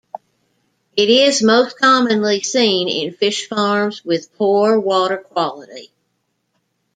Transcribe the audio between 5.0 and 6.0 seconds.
quality.